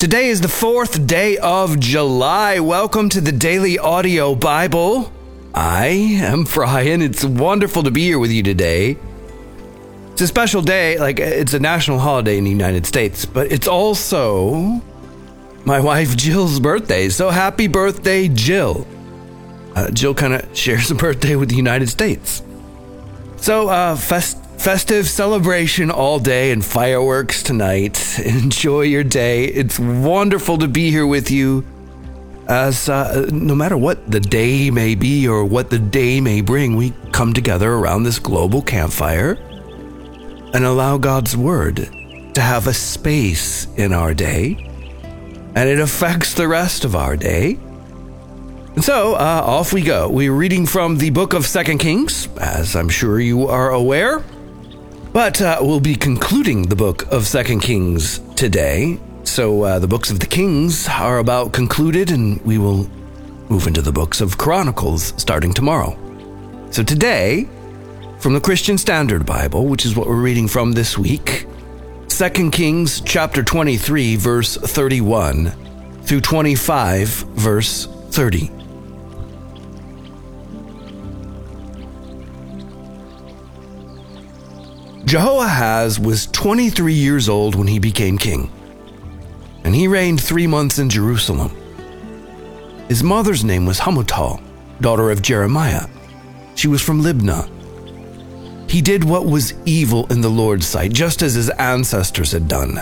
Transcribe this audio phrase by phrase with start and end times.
[0.00, 2.58] Today is the fourth day of July.
[2.58, 5.12] Welcome to the Daily Audio Bible.
[5.54, 7.02] I am Brian.
[7.02, 8.96] It's wonderful to be here with you today.
[10.12, 13.68] It's a special day, like it's a national holiday in the United States, but it's
[13.68, 14.80] also
[15.66, 17.10] my wife Jill's birthday.
[17.10, 18.86] So happy birthday, Jill.
[19.74, 22.42] Uh, Jill kind of shares a birthday with the United States.
[23.36, 28.18] So, uh, fest- festive celebration all day and fireworks tonight.
[28.26, 29.46] Enjoy your day.
[29.46, 31.64] It's wonderful to be here with you.
[32.46, 36.76] As uh, no matter what the day may be or what the day may bring,
[36.76, 39.38] we come together around this global campfire
[40.52, 41.76] and allow God's Word
[42.34, 44.68] to have a space in our day,
[45.54, 47.52] and it affects the rest of our day.
[48.74, 50.10] And so, uh, off we go.
[50.10, 54.22] We're reading from the book of Second Kings, as I'm sure you are aware.
[55.12, 59.00] But uh, we'll be concluding the book of Second Kings today.
[59.24, 62.88] So uh, the books of the Kings are about concluded, and we will
[63.48, 65.98] move into the books of Chronicles starting tomorrow.
[66.70, 67.48] So today,
[68.20, 71.48] from the Christian Standard Bible, which is what we're reading from this week,
[72.06, 75.50] Second Kings chapter 23, verse 31
[76.02, 78.59] through 25, verse 30.
[85.10, 88.48] Jehoahaz was 23 years old when he became king,
[89.64, 91.50] and he reigned three months in Jerusalem.
[92.86, 94.40] His mother's name was Hamutal,
[94.80, 95.88] daughter of Jeremiah.
[96.54, 97.50] She was from Libnah.
[98.70, 102.78] He did what was evil in the Lord's sight, just as his ancestors had done.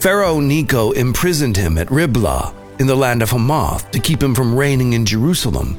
[0.00, 4.56] Pharaoh Necho imprisoned him at Riblah in the land of Hamath to keep him from
[4.56, 5.76] reigning in Jerusalem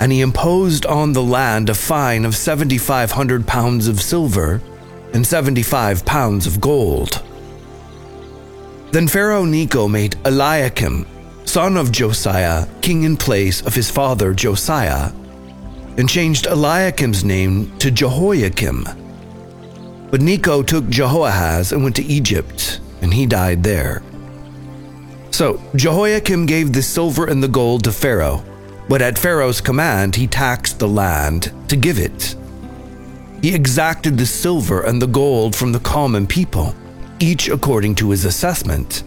[0.00, 4.60] and he imposed on the land a fine of 7,500 pounds of silver
[5.12, 7.22] and 75 pounds of gold.
[8.92, 11.06] Then Pharaoh Necho made Eliakim,
[11.44, 15.12] son of Josiah, king in place of his father Josiah,
[15.98, 18.84] and changed Eliakim's name to Jehoiakim.
[20.10, 24.02] But Necho took Jehoahaz and went to Egypt, and he died there.
[25.30, 28.44] So Jehoiakim gave the silver and the gold to Pharaoh
[28.90, 32.34] but at Pharaoh's command, he taxed the land to give it.
[33.40, 36.74] He exacted the silver and the gold from the common people,
[37.20, 39.04] each according to his assessment,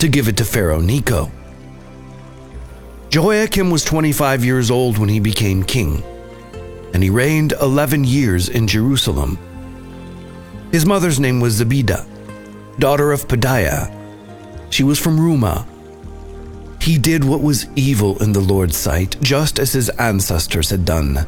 [0.00, 1.30] to give it to Pharaoh Necho.
[3.10, 6.02] Jehoiakim was 25 years old when he became king,
[6.92, 9.38] and he reigned 11 years in Jerusalem.
[10.72, 12.04] His mother's name was Zebidah,
[12.80, 13.94] daughter of Pedaiah.
[14.70, 15.69] She was from Rumah
[16.80, 21.26] he did what was evil in the Lord's sight, just as his ancestors had done.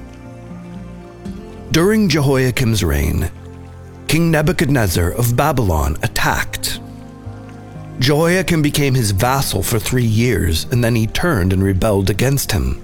[1.71, 3.31] During Jehoiakim's reign,
[4.09, 6.81] King Nebuchadnezzar of Babylon attacked.
[7.99, 12.83] Jehoiakim became his vassal for three years, and then he turned and rebelled against him.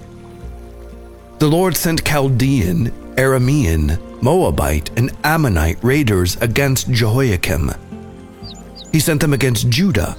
[1.39, 7.71] The Lord sent Chaldean, Aramean, Moabite, and Ammonite raiders against Jehoiakim.
[8.91, 10.15] He sent them against Judah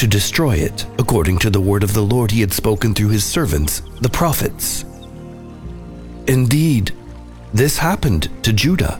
[0.00, 3.22] to destroy it, according to the word of the Lord he had spoken through his
[3.22, 4.86] servants, the prophets.
[6.26, 6.92] Indeed,
[7.52, 8.98] this happened to Judah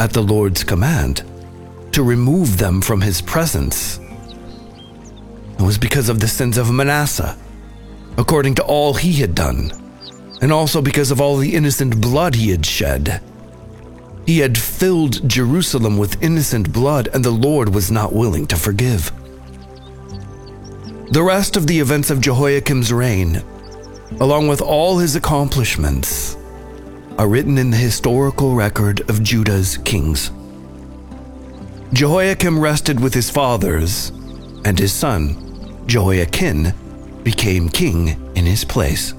[0.00, 1.22] at the Lord's command
[1.92, 4.00] to remove them from his presence.
[5.58, 7.36] It was because of the sins of Manasseh,
[8.16, 9.70] according to all he had done,
[10.40, 13.20] and also because of all the innocent blood he had shed.
[14.24, 19.12] He had filled Jerusalem with innocent blood, and the Lord was not willing to forgive.
[21.10, 23.42] The rest of the events of Jehoiakim's reign,
[24.20, 26.36] along with all his accomplishments,
[27.16, 30.30] are written in the historical record of Judah's kings.
[31.94, 34.10] Jehoiakim rested with his fathers,
[34.66, 36.74] and his son, Jehoiachin,
[37.22, 39.14] became king in his place.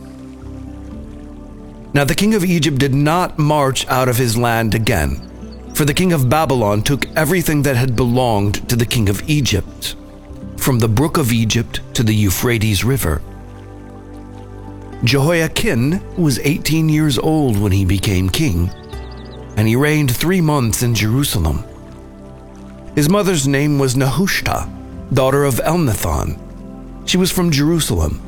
[1.91, 5.95] Now the king of Egypt did not march out of his land again, for the
[5.95, 9.95] king of Babylon took everything that had belonged to the king of Egypt
[10.59, 13.21] from the brook of Egypt to the Euphrates River.
[15.03, 18.69] Jehoiachin was 18 years old when he became king,
[19.55, 21.63] and he reigned three months in Jerusalem.
[22.95, 24.67] His mother's name was Nehushta,
[25.13, 26.37] daughter of Elnathan.
[27.07, 28.21] She was from Jerusalem.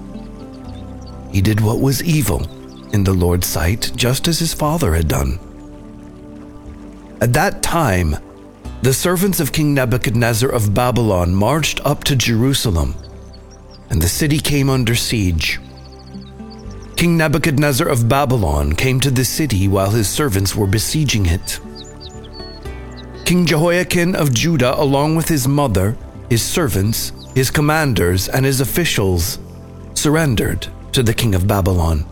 [1.31, 2.43] He did what was evil
[2.93, 5.39] in the Lord's sight, just as his father had done.
[7.21, 8.15] At that time,
[8.81, 12.95] the servants of King Nebuchadnezzar of Babylon marched up to Jerusalem,
[13.91, 15.59] and the city came under siege.
[16.95, 21.59] King Nebuchadnezzar of Babylon came to the city while his servants were besieging it.
[23.23, 25.95] King Jehoiachin of Judah, along with his mother,
[26.31, 29.37] his servants, his commanders, and his officials
[29.93, 32.03] surrendered to the king of Babylon.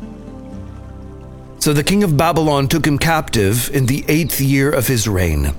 [1.57, 5.53] So the king of Babylon took him captive in the eighth year of his reign.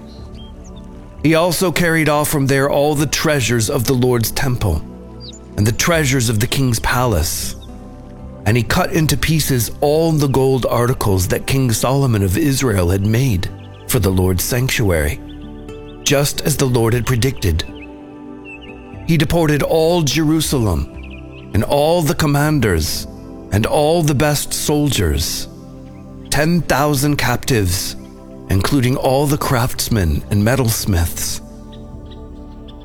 [1.23, 4.77] He also carried off from there all the treasures of the Lord's temple
[5.57, 7.57] and the treasures of the king's palace.
[8.47, 13.05] And he cut into pieces all the gold articles that King Solomon of Israel had
[13.05, 13.51] made
[13.87, 15.21] for the Lord's sanctuary,
[16.05, 17.65] just as the Lord had predicted.
[19.07, 23.05] He deported all Jerusalem and all the commanders
[23.53, 25.49] and all the best soldiers,
[26.31, 27.97] 10,000 captives
[28.51, 31.41] including all the craftsmen and metalsmiths.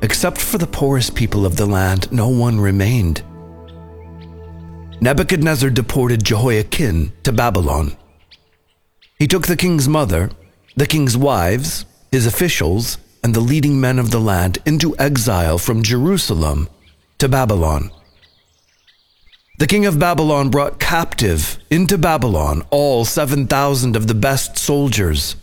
[0.04, 3.24] Except for the poorest people of the land, no one remained.
[5.02, 7.98] Nebuchadnezzar deported Jehoiachin to Babylon.
[9.18, 10.30] He took the king's mother,
[10.76, 15.82] the king's wives, his officials, and the leading men of the land into exile from
[15.82, 16.70] Jerusalem
[17.18, 17.90] to Babylon.
[19.58, 25.36] The king of Babylon brought captive into Babylon all 7,000 of the best soldiers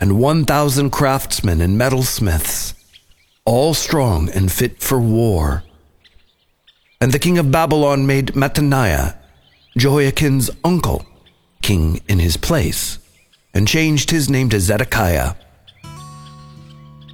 [0.00, 2.74] and 1,000 craftsmen and metalsmiths,
[3.44, 5.64] all strong and fit for war.
[7.00, 9.16] And the king of Babylon made Mattaniah,
[9.76, 11.06] Jehoiachin's uncle,
[11.62, 12.98] king in his place,
[13.54, 15.34] and changed his name to Zedekiah.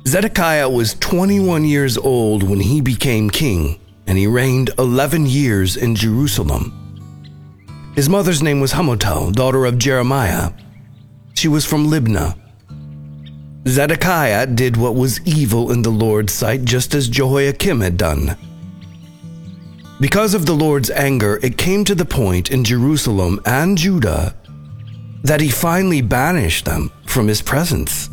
[0.07, 5.95] Zedekiah was 21 years old when he became king, and he reigned 11 years in
[5.95, 6.81] Jerusalem.
[7.95, 10.53] His mother's name was Hamutal, daughter of Jeremiah.
[11.35, 12.37] She was from Libnah.
[13.67, 18.37] Zedekiah did what was evil in the Lord's sight, just as Jehoiakim had done.
[20.01, 24.37] Because of the Lord's anger, it came to the point in Jerusalem and Judah
[25.23, 28.11] that he finally banished them from his presence.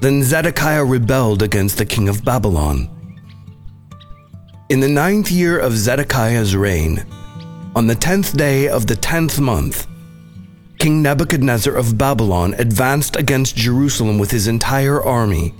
[0.00, 2.88] Then Zedekiah rebelled against the king of Babylon.
[4.70, 7.04] In the ninth year of Zedekiah's reign,
[7.76, 9.86] on the tenth day of the tenth month,
[10.80, 15.52] King Nebuchadnezzar of Babylon advanced against Jerusalem with his entire army.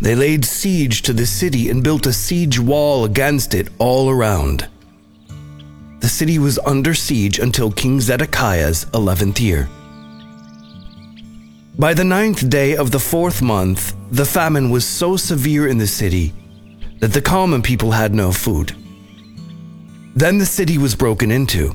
[0.00, 4.66] They laid siege to the city and built a siege wall against it all around.
[6.00, 9.68] The city was under siege until King Zedekiah's eleventh year.
[11.78, 15.86] By the ninth day of the fourth month, the famine was so severe in the
[15.86, 16.32] city
[17.00, 18.74] that the common people had no food.
[20.16, 21.74] Then the city was broken into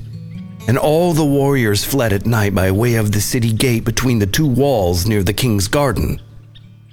[0.68, 4.26] and all the warriors fled at night by way of the city gate between the
[4.26, 6.22] two walls near the king's garden,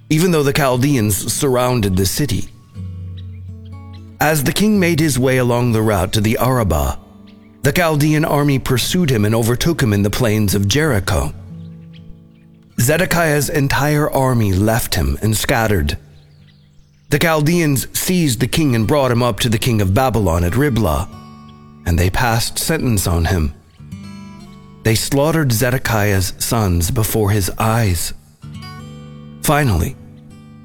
[0.08, 2.49] even though the Chaldeans surrounded the city.
[4.20, 6.99] As the king made his way along the route to the Arabah,
[7.62, 11.32] the Chaldean army pursued him and overtook him in the plains of Jericho.
[12.81, 15.99] Zedekiah's entire army left him and scattered.
[17.11, 20.56] The Chaldeans seized the king and brought him up to the king of Babylon at
[20.56, 21.08] Riblah,
[21.84, 23.55] and they passed sentence on him.
[24.82, 28.15] They slaughtered Zedekiah's sons before his eyes.
[29.43, 29.97] Finally,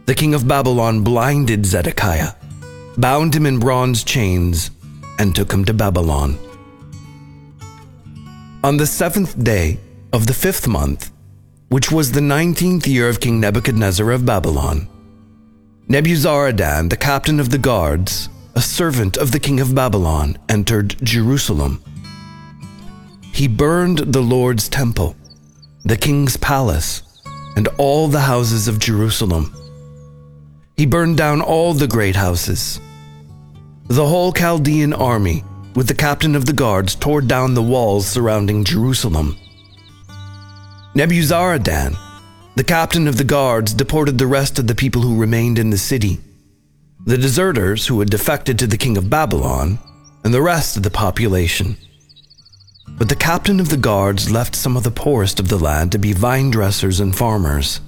[0.05, 2.33] the king of Babylon blinded Zedekiah,
[2.97, 4.71] bound him in bronze chains,
[5.19, 6.37] and took him to Babylon.
[8.63, 9.79] On the seventh day
[10.13, 11.11] of the fifth month,
[11.69, 14.87] which was the nineteenth year of King Nebuchadnezzar of Babylon,
[15.87, 21.83] Nebuzaradan, the captain of the guards, a servant of the king of Babylon, entered Jerusalem
[23.35, 25.13] he burned the Lord's temple,
[25.83, 27.01] the king's palace,
[27.57, 29.53] and all the houses of Jerusalem.
[30.77, 32.79] He burned down all the great houses.
[33.87, 35.43] The whole Chaldean army,
[35.75, 39.35] with the captain of the guards, tore down the walls surrounding Jerusalem.
[40.95, 41.97] Nebuzaradan,
[42.55, 45.77] the captain of the guards, deported the rest of the people who remained in the
[45.77, 46.19] city,
[47.05, 49.77] the deserters who had defected to the king of Babylon,
[50.23, 51.75] and the rest of the population.
[52.87, 55.97] But the captain of the guards left some of the poorest of the land to
[55.97, 57.81] be vine dressers and farmers.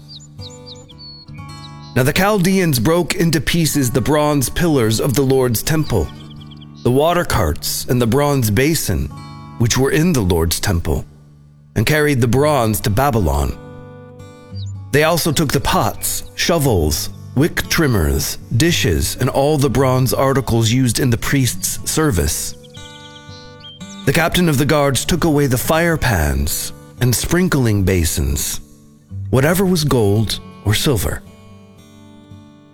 [1.96, 6.08] Now the Chaldeans broke into pieces the bronze pillars of the Lord's temple,
[6.84, 9.08] the water carts, and the bronze basin,
[9.60, 11.06] which were in the Lord's temple,
[11.76, 13.58] and carried the bronze to Babylon.
[14.92, 21.00] They also took the pots, shovels, wick trimmers, dishes, and all the bronze articles used
[21.00, 22.57] in the priest's service.
[24.08, 26.72] The captain of the guards took away the fire pans
[27.02, 28.62] and sprinkling basins,
[29.32, 31.22] whatever was gold or silver.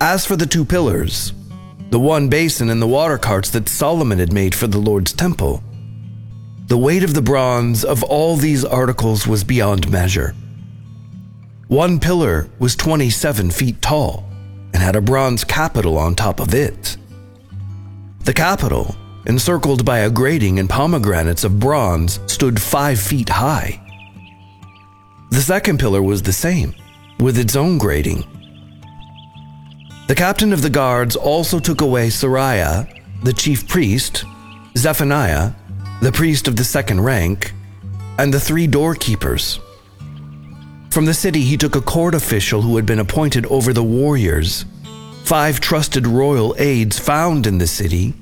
[0.00, 1.32] As for the two pillars,
[1.90, 5.60] the one basin and the water carts that Solomon had made for the Lord's temple,
[6.68, 10.36] the weight of the bronze of all these articles was beyond measure.
[11.66, 14.24] One pillar was 27 feet tall
[14.72, 16.96] and had a bronze capital on top of it.
[18.20, 18.94] The capital,
[19.26, 23.80] encircled by a grating and pomegranates of bronze, stood five feet high.
[25.30, 26.74] The second pillar was the same,
[27.18, 28.24] with its own grating.
[30.06, 32.86] The captain of the guards also took away Seraiah,
[33.22, 34.24] the chief priest,
[34.76, 35.52] Zephaniah,
[36.02, 37.52] the priest of the second rank,
[38.18, 39.58] and the three doorkeepers.
[40.90, 44.66] From the city, he took a court official who had been appointed over the warriors,
[45.24, 48.14] five trusted royal aides found in the city,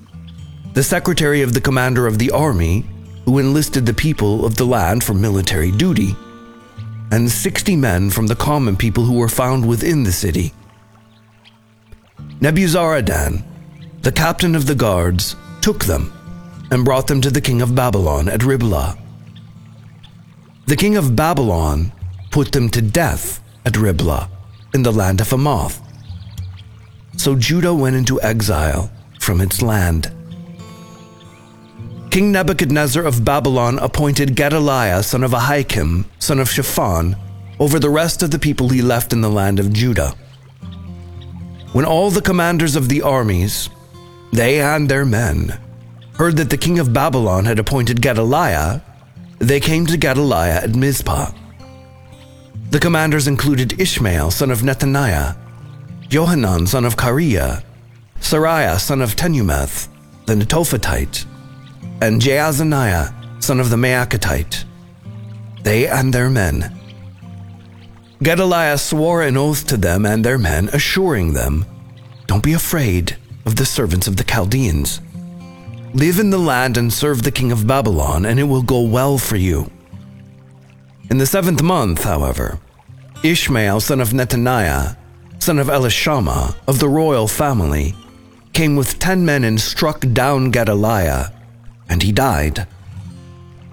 [0.75, 2.85] the secretary of the commander of the army,
[3.25, 6.17] who enlisted the people of the land for military duty,
[7.11, 10.53] and 60 men from the common people who were found within the city.
[12.41, 13.45] Nebuzaradan,
[14.01, 16.13] the captain of the guards, took them
[16.71, 18.99] and brought them to the king of Babylon at Riblah.
[20.67, 21.93] The king of Babylon
[22.31, 24.31] put them to death at Riblah
[24.73, 25.81] in the land of Hamath.
[27.19, 30.11] So Judah went into exile from its land.
[32.13, 37.17] King Nebuchadnezzar of Babylon appointed Gedaliah, son of Ahikam, son of Shaphan,
[37.59, 40.15] over the rest of the people he left in the land of Judah.
[41.73, 43.71] When all the commanders of the armies,
[44.31, 45.59] they and their men,
[46.19, 48.83] heard that the king of Babylon had appointed Gedaliah,
[49.39, 51.33] they came to Gedaliah at Mizpah.
[52.69, 55.35] The commanders included Ishmael, son of Nethaniah,
[56.11, 57.65] Johanan, son of Kareah,
[58.21, 59.89] Seraiah, son of Tanhumeth,
[60.27, 61.25] the Netophathite,
[62.03, 64.65] and Jaazaniah, son of the Maacathite,
[65.63, 66.77] they and their men.
[68.21, 71.65] Gedaliah swore an oath to them and their men, assuring them,
[72.27, 73.17] Don't be afraid
[73.47, 75.01] of the servants of the Chaldeans.
[75.95, 79.17] Live in the land and serve the king of Babylon, and it will go well
[79.17, 79.71] for you.
[81.09, 82.59] In the seventh month, however,
[83.23, 84.97] Ishmael, son of Nethaniah,
[85.39, 87.95] son of Elishama, of the royal family,
[88.53, 91.31] came with ten men and struck down Gedaliah,
[91.89, 92.67] and he died.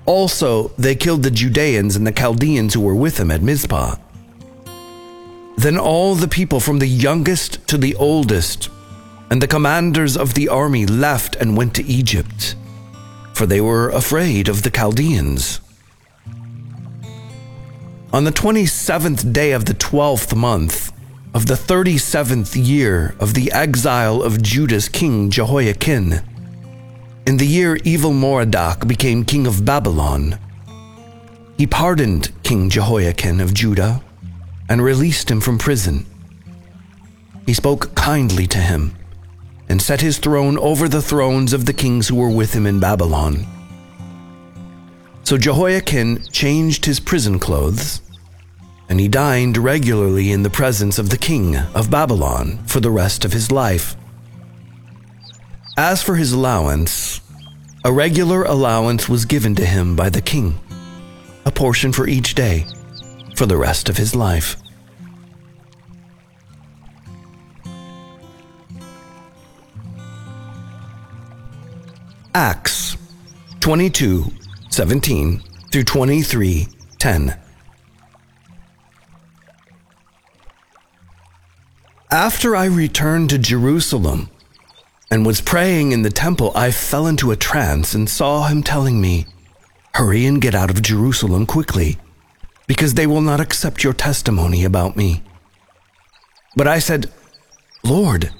[0.05, 3.95] Also, they killed the Judeans and the Chaldeans who were with him at Mizpah.
[5.57, 8.69] Then all the people from the youngest to the oldest,
[9.29, 12.55] and the commanders of the army left and went to Egypt,
[13.33, 15.59] for they were afraid of the Chaldeans.
[18.11, 20.91] On the 27th day of the 12th month
[21.35, 26.21] of the 37th year of the exile of Judah's king Jehoiachin,
[27.29, 30.39] in the year Evil Merodach became king of Babylon,
[31.59, 34.01] he pardoned King Jehoiachin of Judah
[34.67, 36.07] and released him from prison.
[37.45, 38.95] He spoke kindly to him
[39.69, 42.79] and set his throne over the thrones of the kings who were with him in
[42.79, 43.45] Babylon.
[45.23, 48.01] So Jehoiachin changed his prison clothes,
[48.89, 53.23] and he dined regularly in the presence of the king of Babylon for the rest
[53.23, 53.95] of his life.
[55.79, 57.21] As for his allowance,
[57.85, 60.59] a regular allowance was given to him by the king,
[61.45, 62.65] a portion for each day,
[63.37, 64.57] for the rest of his life.
[72.35, 72.97] Acts
[73.61, 74.25] 22
[74.69, 76.67] 17 through 23
[76.97, 77.39] 10.
[82.11, 84.29] After I returned to Jerusalem
[85.11, 89.01] and was praying in the temple, I fell into a trance and saw him telling
[89.01, 89.25] me,
[89.95, 91.97] Hurry and get out of Jerusalem quickly,
[92.67, 95.23] because they will not accept your testimony about me.
[96.55, 97.11] But I said,
[97.83, 98.31] Lord,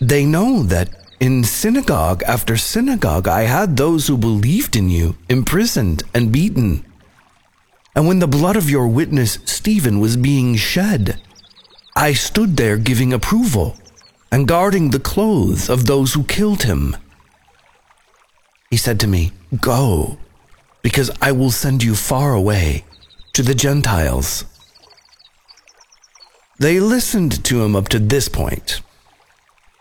[0.00, 6.02] they know that in synagogue after synagogue, I had those who believed in you imprisoned
[6.12, 6.84] and beaten.
[7.94, 11.20] And when the blood of your witness Stephen was being shed,
[11.94, 13.76] I stood there giving approval
[14.34, 16.96] and guarding the clothes of those who killed him.
[18.68, 20.18] He said to me, Go,
[20.82, 22.84] because I will send you far away
[23.34, 24.44] to the Gentiles.
[26.58, 28.80] They listened to him up to this point.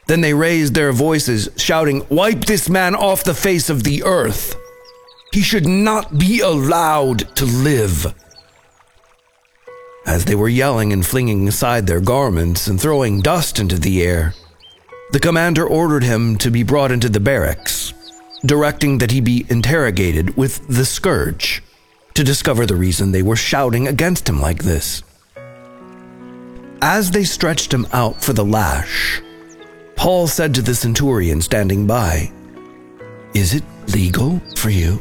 [0.05, 4.55] Then they raised their voices, shouting, Wipe this man off the face of the earth!
[5.31, 8.13] He should not be allowed to live.
[10.05, 14.36] As they were yelling and flinging aside their garments and throwing dust into the air,
[15.13, 17.93] the commander ordered him to be brought into the barracks,
[18.43, 21.62] directing that he be interrogated with the scourge
[22.15, 25.03] to discover the reason they were shouting against him like this.
[26.82, 29.22] As they stretched him out for the lash,
[29.96, 32.32] Paul said to the centurion standing by,
[33.36, 34.98] Is it legal for you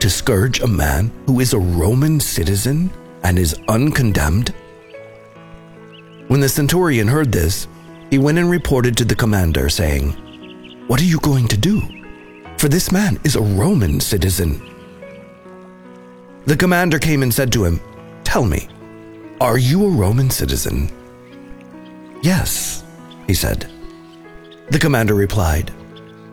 [0.00, 2.90] to scourge a man who is a Roman citizen
[3.22, 4.52] and is uncondemned?
[6.28, 7.68] When the centurion heard this,
[8.10, 10.12] he went and reported to the commander, saying,
[10.86, 11.82] What are you going to do?
[12.58, 14.62] For this man is a Roman citizen.
[16.46, 17.80] The commander came and said to him,
[18.24, 18.68] Tell me,
[19.40, 20.90] are you a Roman citizen?
[22.22, 22.84] Yes,
[23.26, 23.70] he said.
[24.70, 25.72] The commander replied,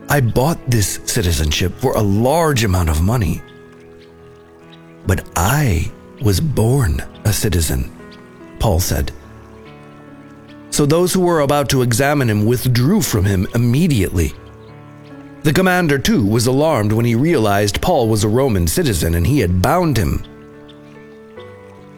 [0.09, 3.41] I bought this citizenship for a large amount of money.
[5.05, 7.91] But I was born a citizen,
[8.59, 9.11] Paul said.
[10.73, 14.33] So those who were about to examine him withdrew from him immediately.
[15.43, 19.37] The commander, too, was alarmed when he realized Paul was a Roman citizen and he
[19.37, 20.23] had bound him.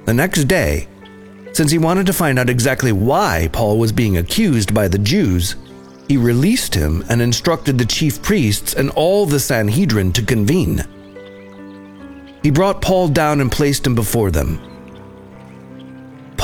[0.04, 0.90] The next day,
[1.54, 5.56] since he wanted to find out exactly why Paul was being accused by the Jews,
[6.10, 10.84] he released him and instructed the chief priests and all the Sanhedrin to convene.
[12.44, 14.75] He brought Paul down and placed him before them.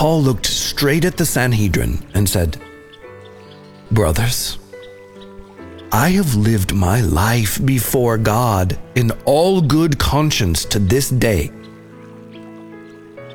[0.01, 2.59] Paul looked straight at the Sanhedrin and said,
[3.91, 4.57] Brothers,
[5.91, 11.51] I have lived my life before God in all good conscience to this day.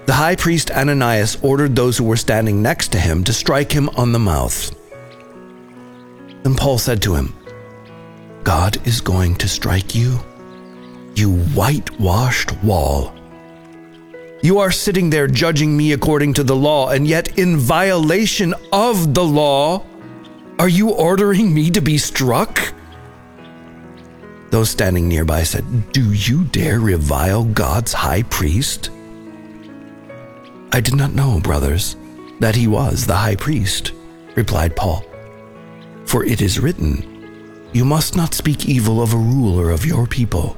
[0.07, 3.89] The high priest Ananias ordered those who were standing next to him to strike him
[3.91, 4.75] on the mouth.
[6.43, 7.33] Then Paul said to him,
[8.43, 10.19] God is going to strike you,
[11.15, 13.16] you whitewashed wall.
[14.47, 19.13] You are sitting there judging me according to the law, and yet in violation of
[19.13, 19.85] the law,
[20.61, 22.61] are you ordering me to be struck?
[24.51, 28.91] Those standing nearby said, Do you dare revile God's high priest?
[30.71, 31.97] I did not know, brothers,
[32.39, 33.95] that he was the high priest,
[34.37, 35.05] replied Paul.
[36.05, 40.57] For it is written, You must not speak evil of a ruler of your people.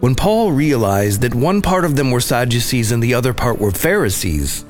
[0.00, 3.70] When Paul realized that one part of them were Sadducees and the other part were
[3.70, 4.64] Pharisees,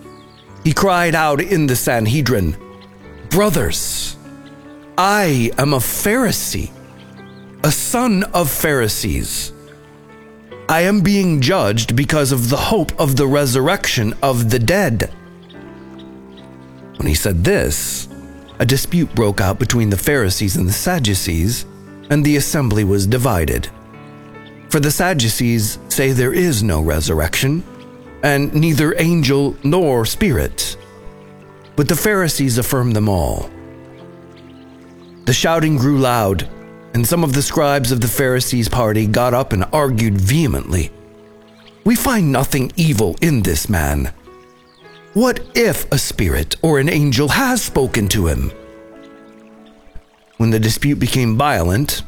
[0.62, 2.57] he cried out in the Sanhedrin,
[3.31, 4.16] Brothers,
[4.97, 6.71] I am a Pharisee,
[7.64, 9.52] a son of Pharisees.
[10.69, 15.13] I am being judged because of the hope of the resurrection of the dead.
[16.97, 18.08] When he said this,
[18.60, 21.67] a dispute broke out between the Pharisees and the Sadducees,
[22.08, 23.69] and the assembly was divided.
[24.75, 27.63] For the Sadducees say there is no resurrection,
[28.25, 30.76] and neither angel nor spirit.
[31.76, 33.49] But the Pharisees affirm them all.
[35.26, 36.49] The shouting grew loud,
[36.93, 40.91] and some of the scribes of the Pharisees' party got up and argued vehemently.
[41.84, 44.13] We find nothing evil in this man.
[45.13, 48.50] What if a spirit or an angel has spoken to him?
[50.39, 52.02] When the dispute became violent,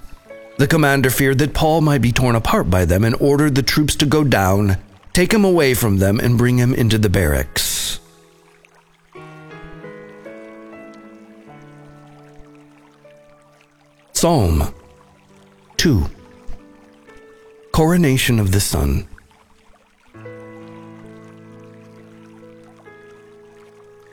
[0.59, 3.95] the commander feared that Paul might be torn apart by them and ordered the troops
[3.97, 4.79] to go down,
[5.12, 8.01] take him away from them, and bring him into the barracks.
[14.12, 14.75] Psalm
[15.77, 16.07] 2
[17.73, 19.07] Coronation of the Son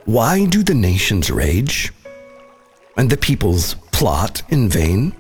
[0.04, 1.94] Why do the nations rage
[2.98, 5.16] and the peoples plot in vain?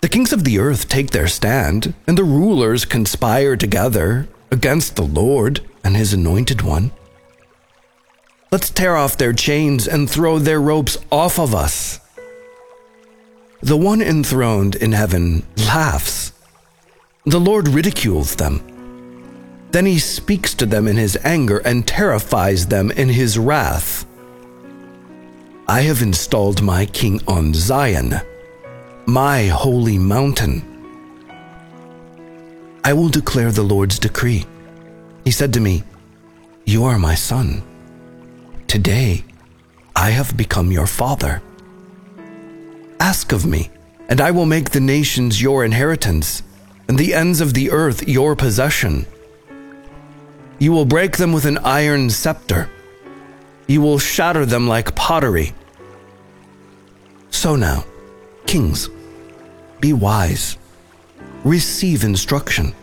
[0.00, 5.02] The kings of the earth take their stand, and the rulers conspire together against the
[5.02, 6.92] Lord and his anointed one.
[8.52, 12.00] Let's tear off their chains and throw their ropes off of us.
[13.60, 16.32] The one enthroned in heaven laughs.
[17.26, 18.62] The Lord ridicules them.
[19.72, 24.06] Then he speaks to them in his anger and terrifies them in his wrath.
[25.66, 28.14] I have installed my king on Zion,
[29.08, 30.60] my holy mountain.
[32.84, 34.44] I will declare the Lord's decree.
[35.24, 35.82] He said to me,
[36.66, 37.62] You are my son.
[38.66, 39.24] Today
[39.96, 41.40] I have become your father.
[43.00, 43.70] Ask of me,
[44.10, 46.42] and I will make the nations your inheritance,
[46.86, 49.06] and the ends of the earth your possession.
[50.58, 52.68] You will break them with an iron scepter.
[53.68, 55.54] You will shatter them like pottery.
[57.30, 57.86] So now,
[58.44, 58.90] kings,
[59.80, 60.58] be wise.
[61.44, 62.74] Receive instruction.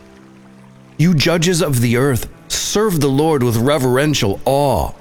[0.97, 4.91] You judges of the earth, serve the Lord with reverential awe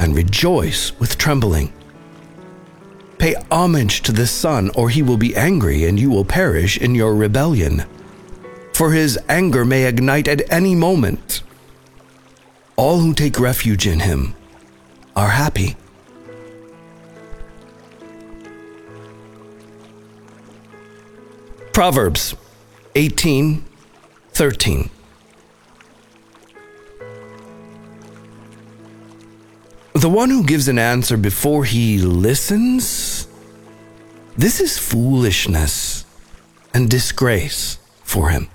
[0.00, 1.72] and rejoice with trembling.
[3.18, 6.94] Pay homage to the Son, or he will be angry and you will perish in
[6.94, 7.84] your rebellion.
[8.72, 11.42] For his anger may ignite at any moment.
[12.76, 14.34] All who take refuge in him
[15.16, 15.76] are happy.
[21.78, 22.34] Proverbs
[22.96, 23.64] 18
[24.32, 24.90] 13.
[29.92, 33.28] The one who gives an answer before he listens,
[34.36, 36.04] this is foolishness
[36.74, 38.48] and disgrace for him.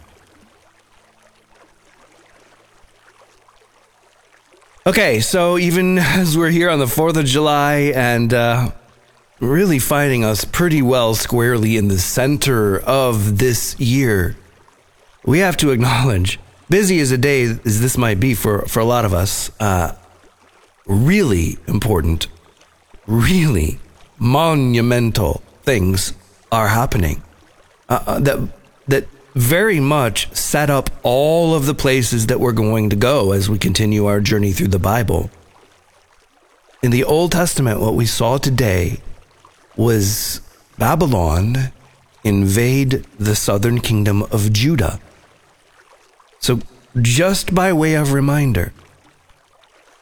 [4.85, 8.71] Okay, so even as we're here on the 4th of July and uh,
[9.39, 14.35] really finding us pretty well squarely in the center of this year,
[15.25, 18.85] we have to acknowledge, busy as a day as this might be for, for a
[18.85, 19.95] lot of us, uh,
[20.85, 22.27] really important,
[23.07, 23.79] really
[24.19, 26.13] monumental things
[26.51, 27.21] are happening
[27.89, 28.39] uh, uh, that
[28.87, 33.49] that very much set up all of the places that we're going to go as
[33.49, 35.31] we continue our journey through the Bible.
[36.83, 38.99] In the Old Testament, what we saw today
[39.75, 40.41] was
[40.77, 41.71] Babylon
[42.23, 44.99] invade the southern kingdom of Judah.
[46.39, 46.59] So,
[47.01, 48.73] just by way of reminder,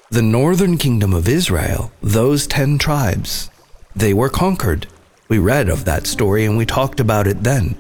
[0.10, 3.50] the northern kingdom of Israel, those 10 tribes,
[3.96, 4.88] they were conquered.
[5.30, 7.78] We read of that story and we talked about it then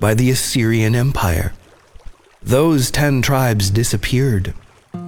[0.00, 1.52] by the Assyrian Empire.
[2.42, 4.54] Those 10 tribes disappeared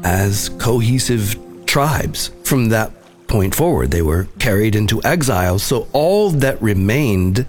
[0.02, 2.30] as cohesive tribes.
[2.44, 2.92] From that
[3.30, 5.58] point forward, they were carried into exile.
[5.58, 7.46] So all that remained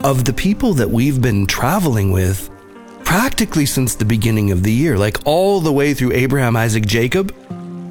[0.00, 2.48] of the people that we've been traveling with
[3.04, 7.34] practically since the beginning of the year, like all the way through Abraham, Isaac, Jacob,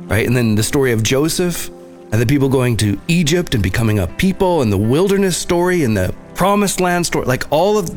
[0.09, 0.25] right?
[0.25, 4.07] And then the story of Joseph and the people going to Egypt and becoming a
[4.07, 7.89] people and the wilderness story and the promised land story, like all of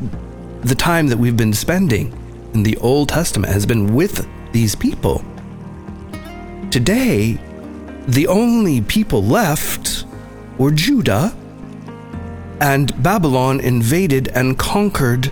[0.67, 2.11] the time that we've been spending
[2.53, 5.23] in the Old Testament has been with these people.
[6.71, 7.39] Today,
[8.07, 10.05] the only people left
[10.57, 11.35] were Judah,
[12.59, 15.31] and Babylon invaded and conquered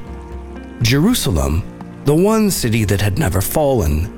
[0.81, 1.63] Jerusalem,
[2.05, 4.15] the one city that had never fallen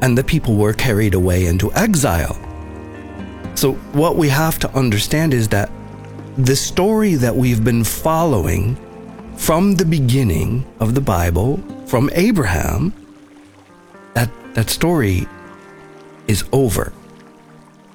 [0.00, 2.36] and the people were carried away into exile.
[3.54, 5.70] So, what we have to understand is that
[6.36, 8.76] the story that we've been following
[9.36, 12.92] from the beginning of the Bible, from Abraham,
[14.14, 15.26] that, that story
[16.28, 16.92] is over.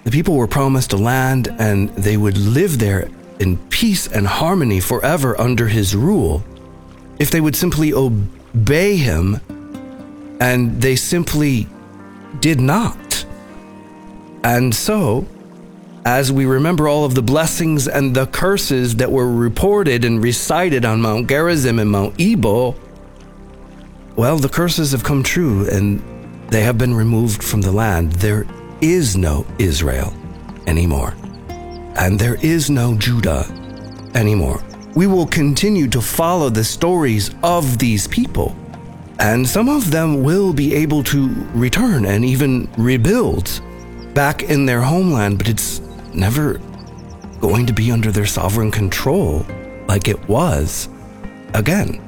[0.03, 4.79] The people were promised a land and they would live there in peace and harmony
[4.79, 6.43] forever under his rule
[7.19, 9.39] if they would simply obey him
[10.39, 11.67] and they simply
[12.39, 13.25] did not.
[14.43, 15.25] And so,
[16.05, 20.83] as we remember all of the blessings and the curses that were reported and recited
[20.83, 22.75] on Mount Gerizim and Mount Ebal,
[24.17, 26.01] well, the curses have come true and
[26.51, 28.11] they have been removed from the land.
[28.13, 28.45] There
[28.83, 30.13] is no Israel
[30.67, 31.15] anymore,
[31.97, 33.45] and there is no Judah
[34.13, 34.61] anymore.
[34.95, 38.55] We will continue to follow the stories of these people
[39.19, 43.61] and some of them will be able to return and even rebuild
[44.13, 45.79] back in their homeland, but it's
[46.13, 46.59] never
[47.39, 49.45] going to be under their sovereign control
[49.87, 50.89] like it was
[51.53, 52.01] again.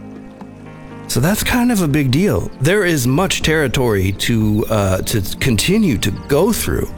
[1.07, 2.51] So that's kind of a big deal.
[2.59, 6.89] There is much territory to uh, to continue to go through.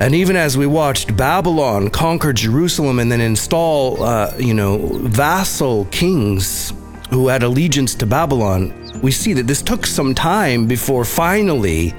[0.00, 5.86] And even as we watched Babylon conquer Jerusalem and then install, uh, you know, vassal
[5.86, 6.72] kings
[7.10, 11.94] who had allegiance to Babylon, we see that this took some time before finally,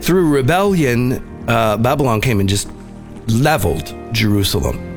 [0.00, 1.14] through rebellion,
[1.48, 2.70] uh, Babylon came and just
[3.26, 4.89] leveled Jerusalem.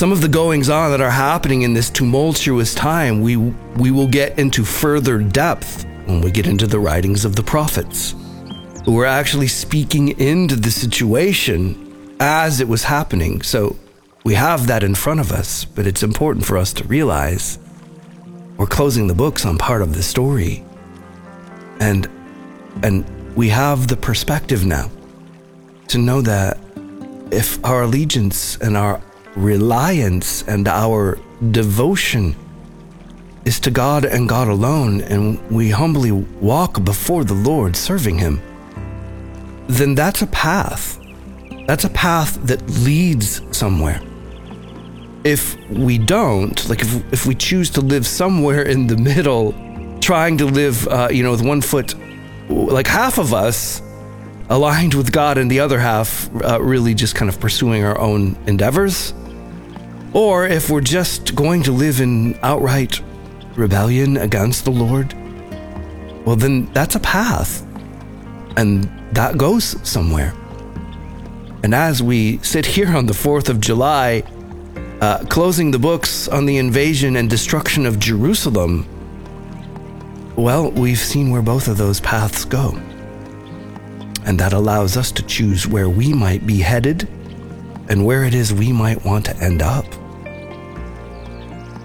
[0.00, 4.08] Some of the goings on that are happening in this tumultuous time, we, we will
[4.08, 8.14] get into further depth when we get into the writings of the prophets,
[8.86, 13.42] who were actually speaking into the situation as it was happening.
[13.42, 13.76] So
[14.24, 17.58] we have that in front of us, but it's important for us to realize
[18.56, 20.64] we're closing the books on part of the story.
[21.78, 22.08] And
[22.82, 23.04] and
[23.36, 24.90] we have the perspective now
[25.88, 26.58] to know that
[27.30, 29.02] if our allegiance and our
[29.36, 31.18] reliance and our
[31.50, 32.34] devotion
[33.44, 38.40] is to God and God alone, and we humbly walk before the Lord serving Him,
[39.66, 40.98] then that's a path.
[41.66, 44.02] That's a path that leads somewhere
[45.24, 49.52] if we don't, like if, if we choose to live somewhere in the middle,
[50.00, 51.94] trying to live, uh, you know, with one foot,
[52.48, 53.82] like half of us
[54.48, 58.36] aligned with God and the other half uh, really just kind of pursuing our own
[58.46, 59.12] endeavors,
[60.12, 63.00] or if we're just going to live in outright
[63.54, 65.14] rebellion against the Lord,
[66.24, 67.66] well, then that's a path.
[68.56, 70.34] And that goes somewhere.
[71.62, 74.22] And as we sit here on the 4th of July,
[75.00, 78.86] uh, closing the books on the invasion and destruction of Jerusalem,
[80.36, 82.70] well, we've seen where both of those paths go.
[84.24, 87.08] And that allows us to choose where we might be headed
[87.88, 89.84] and where it is we might want to end up.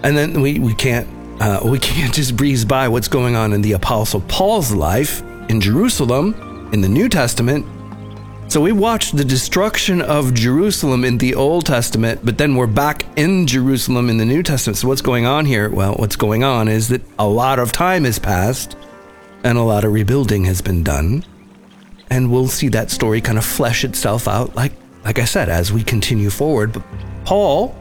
[0.06, 1.08] And then we, we can't
[1.40, 5.60] uh, we can't just breeze by what's going on in the Apostle Paul's life in
[5.60, 7.66] Jerusalem in the New Testament.
[8.48, 13.04] So we watched the destruction of Jerusalem in the Old Testament, but then we're back
[13.18, 14.76] in Jerusalem in the New Testament.
[14.76, 15.68] So what's going on here?
[15.70, 18.76] Well, what's going on is that a lot of time has passed
[19.42, 21.24] and a lot of rebuilding has been done.
[22.10, 24.72] And we'll see that story kind of flesh itself out like
[25.04, 26.72] like I said as we continue forward.
[26.74, 26.84] But
[27.24, 27.74] Paul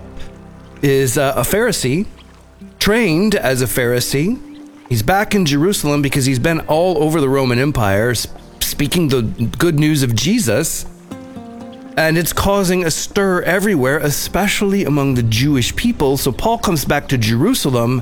[0.82, 2.08] is a Pharisee
[2.86, 4.40] trained as a Pharisee.
[4.90, 9.24] He's back in Jerusalem because he's been all over the Roman Empire speaking the
[9.58, 10.86] good news of Jesus.
[11.98, 16.16] And it's causing a stir everywhere, especially among the Jewish people.
[16.16, 18.02] So Paul comes back to Jerusalem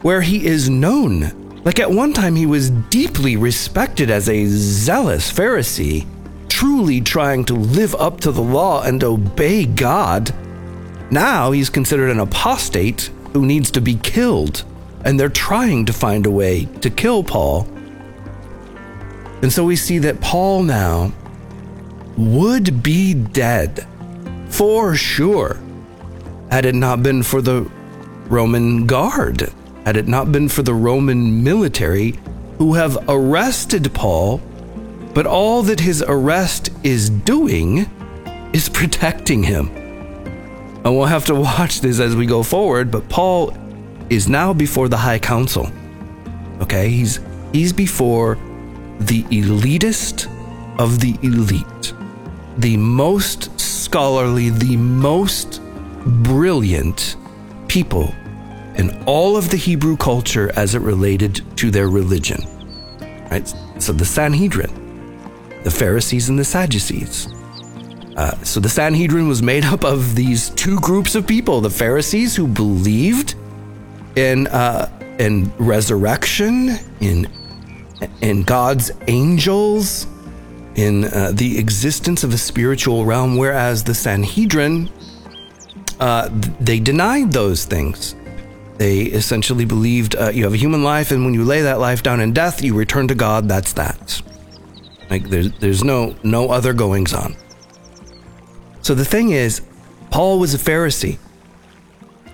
[0.00, 1.60] where he is known.
[1.64, 6.06] Like at one time, he was deeply respected as a zealous Pharisee,
[6.48, 10.34] truly trying to live up to the law and obey God.
[11.10, 14.64] Now he's considered an apostate who needs to be killed,
[15.04, 17.66] and they're trying to find a way to kill Paul.
[19.42, 21.12] And so we see that Paul now
[22.16, 23.86] would be dead
[24.48, 25.58] for sure
[26.50, 27.70] had it not been for the
[28.28, 29.52] Roman guard,
[29.84, 32.18] had it not been for the Roman military
[32.58, 34.38] who have arrested Paul,
[35.14, 37.88] but all that his arrest is doing
[38.52, 39.70] is protecting him.
[40.84, 43.56] And we'll have to watch this as we go forward, but Paul
[44.08, 45.70] is now before the high council.
[46.60, 46.88] Okay?
[46.88, 47.20] He's
[47.52, 48.36] he's before
[48.98, 50.26] the elitist
[50.78, 51.94] of the elite.
[52.58, 55.62] The most scholarly, the most
[56.22, 57.16] brilliant
[57.68, 58.14] people
[58.76, 62.42] in all of the Hebrew culture as it related to their religion.
[63.30, 63.52] Right?
[63.78, 64.70] So the Sanhedrin,
[65.64, 67.28] the Pharisees and the Sadducees,
[68.20, 72.36] uh, so the Sanhedrin was made up of these two groups of people: the Pharisees
[72.36, 73.34] who believed
[74.14, 77.26] in uh, in resurrection, in
[78.20, 80.06] in God's angels,
[80.74, 84.90] in uh, the existence of a spiritual realm, whereas the Sanhedrin
[85.98, 86.28] uh,
[86.60, 88.16] they denied those things.
[88.76, 92.02] They essentially believed uh, you have a human life, and when you lay that life
[92.02, 93.48] down in death, you return to God.
[93.48, 94.20] That's that.
[95.08, 97.34] Like there's there's no no other goings on.
[98.82, 99.62] So the thing is,
[100.10, 101.18] Paul was a Pharisee.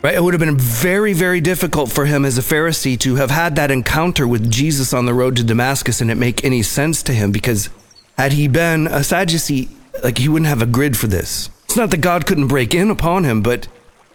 [0.02, 0.14] Right?
[0.14, 3.56] It would have been very, very difficult for him as a Pharisee to have had
[3.56, 7.12] that encounter with Jesus on the road to Damascus and it make any sense to
[7.12, 7.70] him because
[8.16, 9.68] had he been a Sadducee,
[10.04, 11.50] like he wouldn't have a grid for this.
[11.64, 13.68] It's not that God couldn't break in upon him, but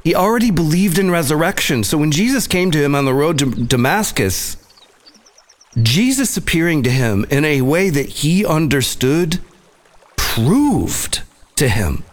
[0.03, 1.83] he already believed in resurrection.
[1.83, 4.57] So when Jesus came to him on the road to Damascus,
[5.81, 9.39] Jesus appearing to him in a way that he understood
[10.15, 11.21] proved
[11.55, 12.03] to him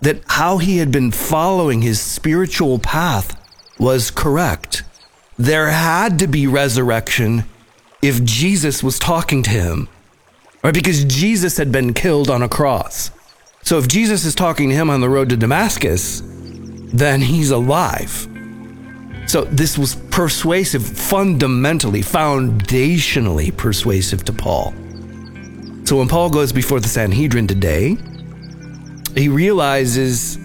[0.00, 3.34] that how he had been following his spiritual path
[3.78, 4.82] was correct.
[5.36, 7.44] There had to be resurrection
[8.02, 9.88] if Jesus was talking to him,
[10.62, 10.74] right?
[10.74, 13.10] Because Jesus had been killed on a cross.
[13.62, 18.28] So if Jesus is talking to him on the road to Damascus, then he's alive.
[19.26, 24.72] So this was persuasive, fundamentally, foundationally persuasive to Paul.
[25.84, 27.96] So when Paul goes before the Sanhedrin today,
[29.18, 30.38] he realizes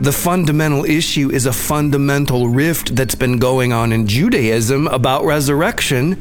[0.00, 6.12] the fundamental issue is a fundamental rift that's been going on in Judaism about resurrection.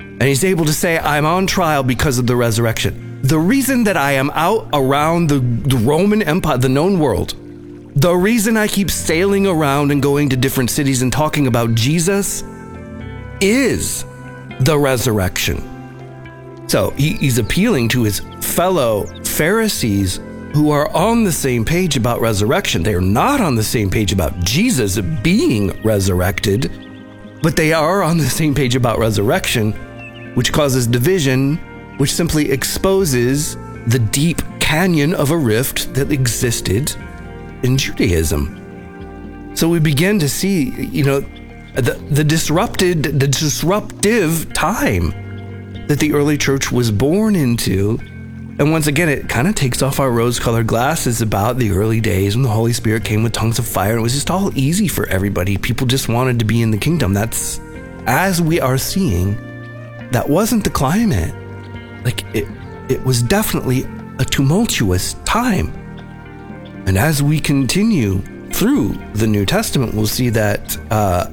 [0.00, 3.20] And he's able to say, I'm on trial because of the resurrection.
[3.22, 7.34] The reason that I am out around the, the Roman Empire, the known world,
[7.96, 12.44] the reason I keep sailing around and going to different cities and talking about Jesus
[13.40, 14.04] is
[14.60, 15.64] the resurrection.
[16.68, 20.20] So he, he's appealing to his fellow Pharisees
[20.52, 22.82] who are on the same page about resurrection.
[22.82, 26.70] They are not on the same page about Jesus being resurrected,
[27.42, 29.72] but they are on the same page about resurrection,
[30.34, 31.56] which causes division,
[31.98, 33.56] which simply exposes
[33.86, 36.94] the deep canyon of a rift that existed
[37.62, 39.52] in Judaism.
[39.54, 41.20] So we begin to see, you know,
[41.74, 45.10] the, the disrupted, the disruptive time
[45.86, 47.98] that the early church was born into
[48.58, 52.00] and once again, it kind of takes off our rose colored glasses about the early
[52.00, 53.96] days when the Holy Spirit came with tongues of fire.
[53.96, 55.56] It was just all easy for everybody.
[55.56, 57.14] People just wanted to be in the kingdom.
[57.14, 57.60] That's,
[58.06, 59.36] as we are seeing,
[60.10, 61.32] that wasn't the climate.
[62.04, 62.48] Like, it,
[62.90, 63.84] it was definitely
[64.18, 65.68] a tumultuous time.
[66.86, 71.30] And as we continue through the New Testament, we'll see that uh,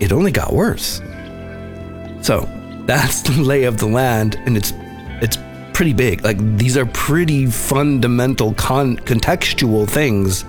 [0.00, 1.02] it only got worse.
[2.22, 2.48] So,
[2.86, 4.72] that's the lay of the land, and it's
[5.22, 5.38] it's
[5.74, 6.24] pretty big.
[6.24, 10.44] Like these are pretty fundamental con- contextual things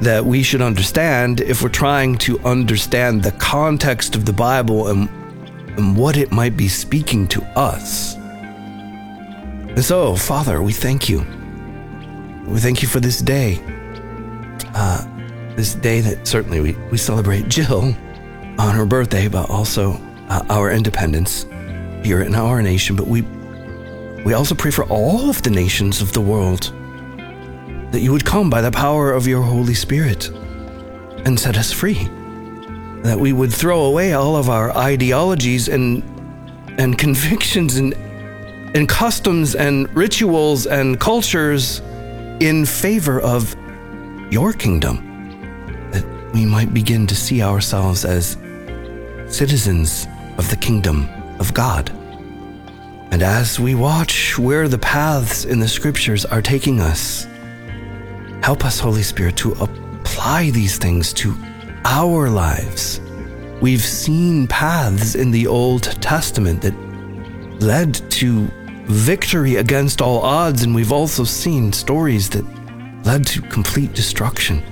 [0.00, 5.08] that we should understand if we're trying to understand the context of the Bible and,
[5.78, 8.14] and what it might be speaking to us.
[8.14, 11.26] And so, Father, we thank you.
[12.46, 13.60] We thank you for this day.
[14.74, 15.06] Uh,
[15.56, 17.94] this day that certainly we, we celebrate Jill
[18.58, 21.46] on her birthday, but also uh, our independence
[22.04, 22.96] here in our nation.
[22.96, 23.22] But we
[24.26, 26.72] we also pray for all of the nations of the world
[27.92, 30.30] that you would come by the power of your Holy Spirit
[31.24, 32.08] and set us free.
[33.04, 36.02] That we would throw away all of our ideologies and
[36.76, 37.94] and convictions and
[38.74, 41.78] and customs and rituals and cultures
[42.40, 43.54] in favor of
[44.28, 44.96] your kingdom.
[45.92, 48.36] That we might begin to see ourselves as
[49.28, 51.08] citizens of the kingdom
[51.38, 51.95] of God.
[53.10, 57.26] And as we watch where the paths in the scriptures are taking us,
[58.42, 61.34] help us, Holy Spirit, to apply these things to
[61.84, 63.00] our lives.
[63.60, 66.74] We've seen paths in the Old Testament that
[67.62, 68.48] led to
[68.86, 72.44] victory against all odds, and we've also seen stories that
[73.04, 74.62] led to complete destruction.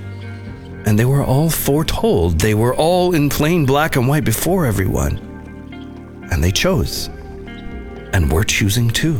[0.85, 5.17] And they were all foretold, they were all in plain black and white before everyone.
[6.31, 7.09] And they chose.
[8.15, 9.15] And we're choosing too.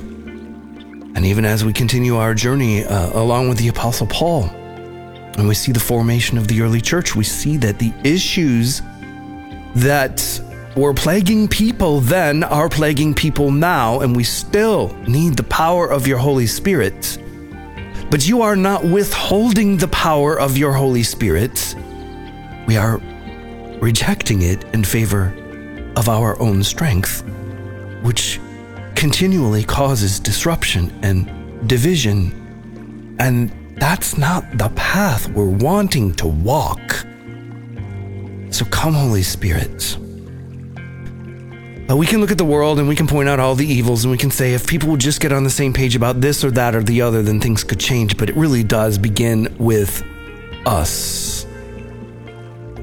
[1.15, 5.53] And even as we continue our journey uh, along with the Apostle Paul, and we
[5.53, 8.81] see the formation of the early church, we see that the issues
[9.75, 10.39] that
[10.77, 16.07] were plaguing people then are plaguing people now, and we still need the power of
[16.07, 17.17] your Holy Spirit.
[18.09, 21.75] But you are not withholding the power of your Holy Spirit.
[22.65, 22.99] We are
[23.81, 25.33] rejecting it in favor
[25.97, 27.25] of our own strength,
[28.01, 28.39] which
[29.05, 33.15] continually causes disruption and division.
[33.19, 37.05] And that's not the path we're wanting to walk.
[38.49, 39.95] So come, Holy Spirit.
[41.87, 44.05] Uh, we can look at the world and we can point out all the evils
[44.05, 46.43] and we can say if people would just get on the same page about this
[46.43, 48.17] or that or the other, then things could change.
[48.17, 50.03] But it really does begin with
[50.65, 51.45] us.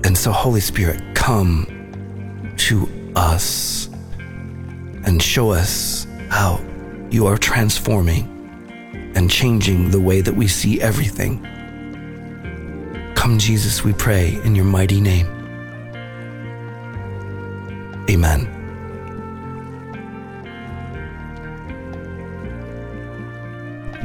[0.05, 1.67] And so, Holy Spirit, come
[2.59, 3.89] to us
[5.05, 6.02] and show us
[6.33, 6.59] how
[7.11, 8.25] you are transforming
[9.15, 11.39] and changing the way that we see everything.
[13.15, 15.27] Come, Jesus, we pray in your mighty name.
[18.11, 18.49] Amen.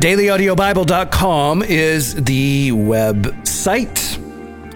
[0.01, 4.06] DailyAudioBible.com is the website.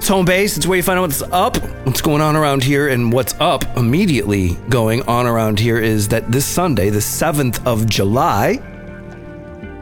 [0.02, 0.58] It's home base.
[0.58, 3.64] It's where you find out what's up, what's going on around here, and what's up
[3.78, 8.60] immediately going on around here is that this Sunday, the 7th of July,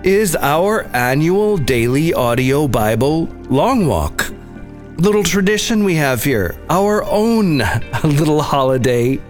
[0.03, 4.29] is our annual Daily Audio Bible Long Walk.
[4.97, 7.59] Little tradition we have here, our own
[8.03, 9.21] little holiday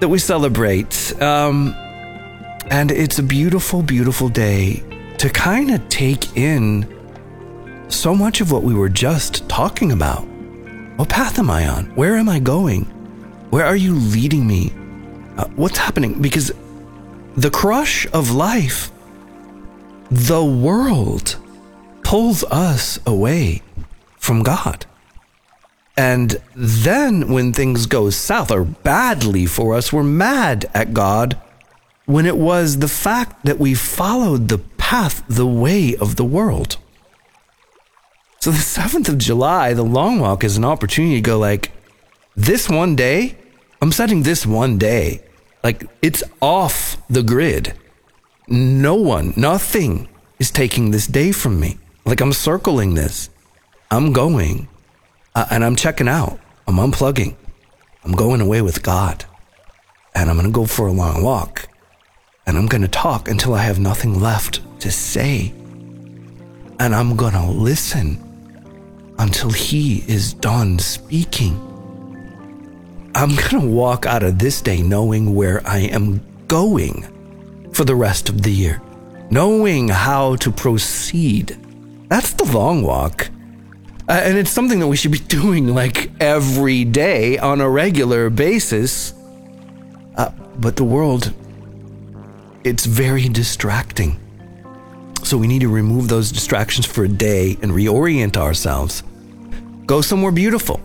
[0.00, 1.18] that we celebrate.
[1.22, 1.74] Um,
[2.70, 4.84] and it's a beautiful, beautiful day
[5.16, 6.94] to kind of take in
[7.88, 10.26] so much of what we were just talking about.
[10.96, 11.84] What path am I on?
[11.94, 12.86] Where am I going?
[13.50, 14.72] Where are you leading me?
[15.36, 16.20] Uh, what's happening?
[16.20, 16.50] Because
[17.36, 18.90] the crush of life,
[20.10, 21.36] the world,
[22.02, 23.62] pulls us away
[24.18, 24.86] from God.
[25.96, 31.40] And then when things go south or badly for us, we're mad at God
[32.06, 36.76] when it was the fact that we followed the path, the way of the world.
[38.44, 41.72] So the 7th of July, the long walk is an opportunity to go like,
[42.36, 43.38] this one day,
[43.80, 45.22] I'm setting this one day.
[45.62, 47.72] Like it's off the grid.
[48.46, 51.78] No one, nothing is taking this day from me.
[52.04, 53.30] Like I'm circling this.
[53.90, 54.68] I'm going
[55.34, 56.38] uh, and I'm checking out.
[56.66, 57.36] I'm unplugging.
[58.04, 59.24] I'm going away with God.
[60.14, 61.66] And I'm going to go for a long walk.
[62.46, 65.54] And I'm going to talk until I have nothing left to say.
[66.78, 68.23] And I'm going to listen
[69.24, 71.54] until he is done speaking.
[73.14, 77.94] I'm going to walk out of this day knowing where I am going for the
[77.94, 78.82] rest of the year,
[79.30, 81.56] knowing how to proceed.
[82.10, 83.30] That's the long walk.
[84.10, 88.28] Uh, and it's something that we should be doing like every day on a regular
[88.28, 89.14] basis.
[90.16, 91.32] Uh, but the world,
[92.62, 94.20] it's very distracting.
[95.22, 99.02] So we need to remove those distractions for a day and reorient ourselves.
[99.86, 100.80] Go somewhere beautiful.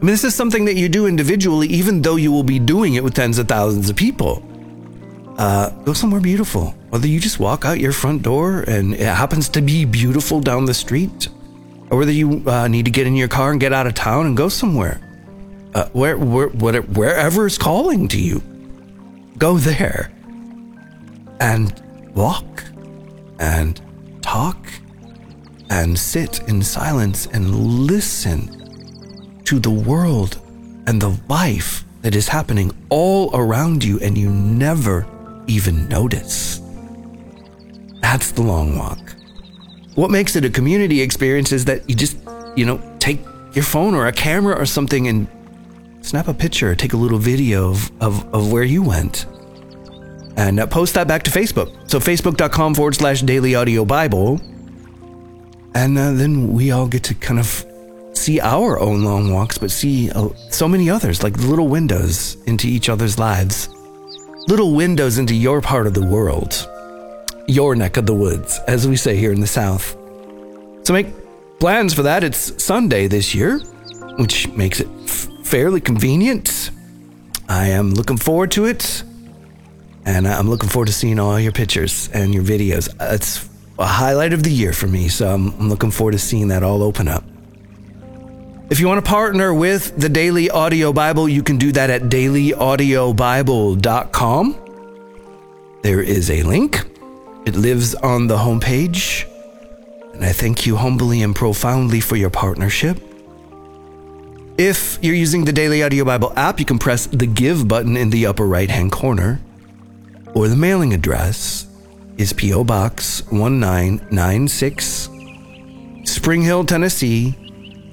[0.00, 2.94] I mean, this is something that you do individually, even though you will be doing
[2.94, 4.42] it with tens of thousands of people.
[5.38, 6.74] uh, go somewhere beautiful.
[6.90, 10.64] Whether you just walk out your front door and it happens to be beautiful down
[10.64, 11.28] the street,
[11.90, 14.26] or whether you uh, need to get in your car and get out of town
[14.26, 15.00] and go somewhere,
[15.74, 18.42] uh, where, where, where, wherever is calling to you,
[19.38, 20.10] go there
[21.38, 21.82] and
[22.14, 22.64] walk
[23.38, 23.80] and
[24.22, 24.56] talk
[25.70, 30.38] and sit in silence and listen to the world
[30.86, 35.06] and the life that is happening all around you and you never
[35.46, 36.60] even notice.
[38.00, 38.98] That's the long walk.
[39.94, 42.16] What makes it a community experience is that you just,
[42.54, 43.20] you know, take
[43.54, 45.26] your phone or a camera or something and
[46.02, 49.26] snap a picture, take a little video of, of, of where you went,
[50.36, 51.90] and uh, post that back to Facebook.
[51.90, 54.40] So, facebook.com forward slash daily audio Bible.
[55.76, 57.66] And uh, then we all get to kind of
[58.14, 62.66] see our own long walks, but see uh, so many others, like little windows into
[62.66, 63.68] each other's lives.
[64.48, 66.66] Little windows into your part of the world,
[67.46, 69.94] your neck of the woods, as we say here in the South.
[70.82, 71.08] So make
[71.60, 72.24] plans for that.
[72.24, 73.58] It's Sunday this year,
[74.16, 76.70] which makes it f- fairly convenient.
[77.50, 79.02] I am looking forward to it.
[80.06, 82.88] And I'm looking forward to seeing all your pictures and your videos.
[82.98, 83.46] It's
[83.78, 86.62] a highlight of the year for me, so I'm, I'm looking forward to seeing that
[86.62, 87.24] all open up.
[88.68, 92.02] If you want to partner with the Daily Audio Bible, you can do that at
[92.04, 94.56] dailyaudiobible.com.
[95.82, 96.84] There is a link,
[97.46, 99.26] it lives on the homepage.
[100.14, 102.98] And I thank you humbly and profoundly for your partnership.
[104.58, 108.08] If you're using the Daily Audio Bible app, you can press the Give button in
[108.08, 109.38] the upper right hand corner,
[110.34, 111.65] or the mailing address
[112.16, 112.64] is P.O.
[112.64, 115.10] Box 1996,
[116.04, 117.32] Spring Hill, Tennessee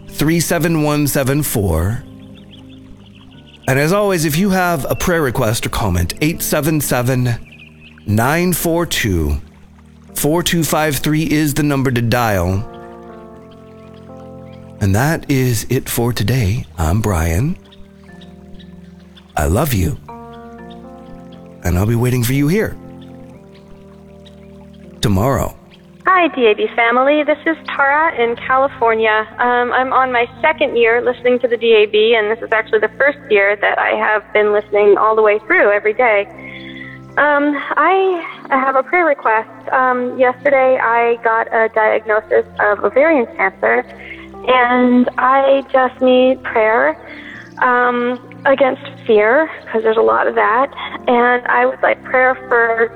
[0.08, 2.04] 37174.
[3.68, 7.24] And as always, if you have a prayer request or comment, 877
[8.06, 9.42] 942
[10.16, 12.70] 4253 is the number to dial.
[14.80, 16.66] And that is it for today.
[16.78, 17.58] I'm Brian.
[19.36, 19.98] I love you.
[21.64, 22.78] And I'll be waiting for you here
[25.04, 25.54] tomorrow.
[26.06, 27.24] Hi, DAB family.
[27.24, 29.28] This is Tara in California.
[29.38, 32.92] Um, I'm on my second year listening to the DAB, and this is actually the
[32.98, 36.24] first year that I have been listening all the way through every day.
[37.18, 39.52] Um, I have a prayer request.
[39.74, 43.84] Um, yesterday, I got a diagnosis of ovarian cancer,
[44.48, 46.96] and I just need prayer
[47.62, 50.72] um, against fear because there's a lot of that,
[51.10, 52.88] and I would like prayer for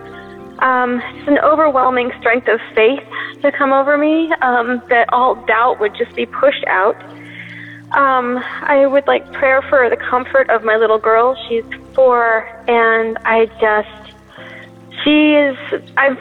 [0.59, 3.03] um, it's an overwhelming strength of faith
[3.41, 6.95] to come over me um, that all doubt would just be pushed out.
[7.91, 11.37] Um, I would like prayer for the comfort of my little girl.
[11.47, 14.15] She's four, and I just,
[15.03, 15.57] she is,
[15.95, 16.19] I've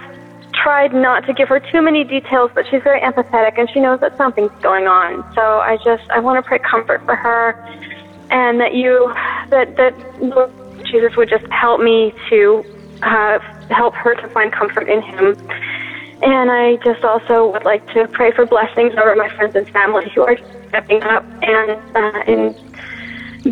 [0.53, 4.01] tried not to give her too many details, but she's very empathetic and she knows
[4.01, 5.23] that something's going on.
[5.35, 7.53] So I just, I want to pray comfort for her
[8.31, 9.13] and that you,
[9.51, 12.65] that, that Jesus would just help me to
[13.03, 13.39] uh,
[13.71, 15.37] help her to find comfort in Him.
[16.23, 20.11] And I just also would like to pray for blessings over my friends and family
[20.15, 20.39] who are
[20.69, 22.55] stepping up and uh, and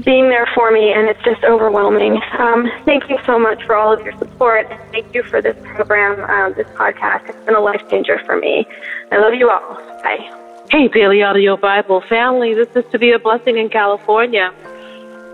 [0.03, 2.21] being there for me, and it's just overwhelming.
[2.39, 5.57] Um, thank you so much for all of your support, and thank you for this
[5.63, 7.29] program, uh, this podcast.
[7.29, 8.67] It's been a life changer for me.
[9.13, 9.75] I love you all.
[10.03, 10.41] Bye.
[10.71, 12.55] Hey, Daily Audio Bible family.
[12.55, 14.53] This is to be a blessing in California.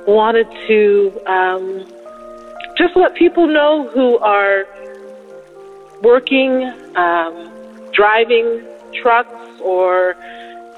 [0.07, 1.87] Wanted to um,
[2.81, 4.64] just let people know who are
[6.03, 6.64] working,
[6.97, 7.53] um,
[7.93, 8.62] driving
[9.03, 10.16] trucks or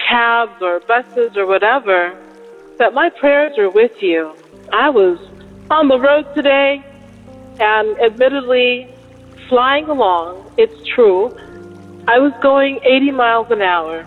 [0.00, 2.12] cabs or buses or whatever,
[2.78, 4.34] that my prayers are with you.
[4.72, 5.16] I was
[5.70, 6.82] on the road today
[7.60, 8.88] and admittedly
[9.48, 11.28] flying along, it's true.
[12.08, 14.04] I was going 80 miles an hour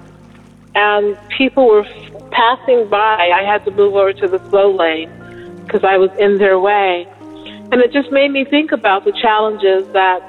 [0.75, 1.85] and people were
[2.31, 3.31] passing by.
[3.33, 5.09] I had to move over to the slow lane
[5.63, 7.07] because I was in their way.
[7.71, 10.21] And it just made me think about the challenges that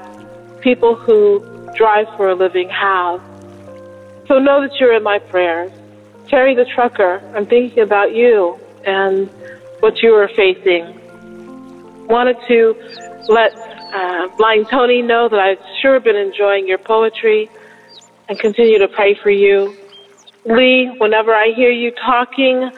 [0.61, 1.39] people who
[1.75, 3.21] drive for a living have.
[4.27, 5.71] So know that you're in my prayers.
[6.27, 9.29] Terry the trucker, I'm thinking about you and
[9.79, 10.93] what you are facing.
[12.07, 12.75] Wanted to
[13.29, 13.53] let
[13.93, 17.49] uh, Blind Tony know that I've sure been enjoying your poetry
[18.27, 19.75] and continue to pray for you.
[20.45, 22.71] Lee, whenever I hear you talking,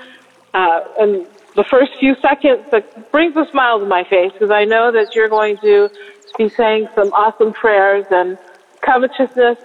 [0.54, 1.28] uh, and
[1.60, 5.14] the first few seconds that brings a smile to my face because I know that
[5.14, 5.90] you're going to
[6.38, 8.38] be saying some awesome prayers and
[8.80, 9.58] covetousness.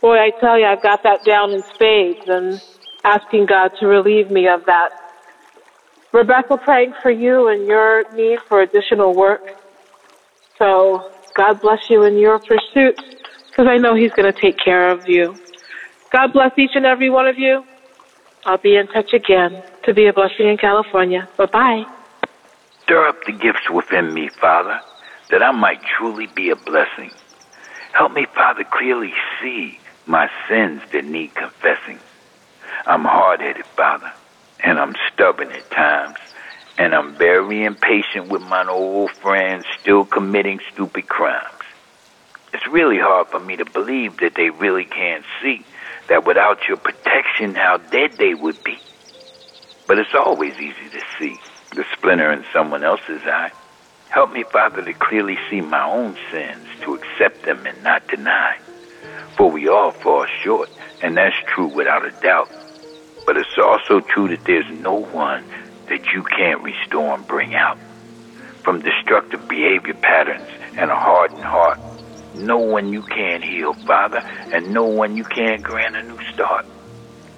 [0.00, 2.62] Boy, I tell you, I've got that down in spades and
[3.02, 4.90] asking God to relieve me of that.
[6.12, 9.42] Rebecca, praying for you and your need for additional work.
[10.58, 13.02] So God bless you in your pursuit
[13.50, 15.34] because I know He's going to take care of you.
[16.12, 17.64] God bless each and every one of you.
[18.44, 21.28] I'll be in touch again to be a blessing in California.
[21.36, 21.84] Bye bye.
[22.82, 24.80] Stir up the gifts within me, Father,
[25.30, 27.10] that I might truly be a blessing.
[27.92, 31.98] Help me, Father, clearly see my sins that need confessing.
[32.86, 34.10] I'm hard headed, Father,
[34.60, 36.16] and I'm stubborn at times,
[36.78, 41.44] and I'm very impatient with my old friends still committing stupid crimes.
[42.54, 45.64] It's really hard for me to believe that they really can't see
[46.08, 48.78] that without your protection, how dead they would be.
[49.86, 51.38] But it's always easy to see
[51.74, 53.52] the splinter in someone else's eye.
[54.08, 58.58] Help me, Father, to clearly see my own sins, to accept them and not deny.
[59.36, 60.70] For we all fall short,
[61.02, 62.50] and that's true without a doubt.
[63.26, 65.44] But it's also true that there's no one
[65.88, 67.78] that you can't restore and bring out.
[68.62, 71.78] From destructive behavior patterns and a hardened heart,
[72.38, 74.18] no one you can't heal, Father,
[74.52, 76.66] and no one you can't grant a new start.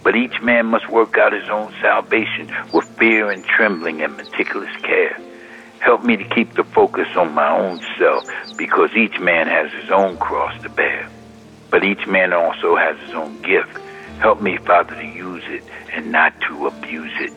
[0.03, 4.75] But each man must work out his own salvation with fear and trembling and meticulous
[4.83, 5.19] care.
[5.81, 8.25] Help me to keep the focus on my own self
[8.57, 11.09] because each man has his own cross to bear.
[11.71, 13.77] But each man also has his own gift.
[14.19, 17.33] Help me, Father, to use it and not to abuse it.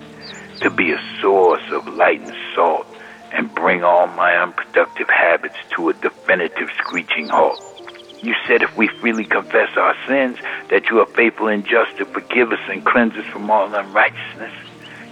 [0.61, 2.92] To be a source of light and salt
[3.33, 7.61] and bring all my unproductive habits to a definitive screeching halt.
[8.21, 10.37] You said if we freely confess our sins,
[10.69, 14.53] that you are faithful and just to forgive us and cleanse us from all unrighteousness.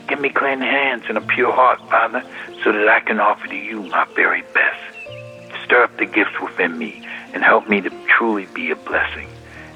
[0.08, 2.24] Give me clean hands and a pure heart, Father,
[2.64, 5.66] so that I can offer to you my very best.
[5.66, 9.28] Stir up the gifts within me and help me to truly be a blessing.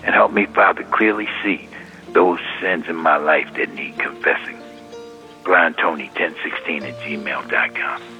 [0.03, 1.67] And help me, Father, clearly see
[2.13, 4.57] those sins in my life that need confessing.
[5.43, 8.14] BlindTony1016 at gmail.com.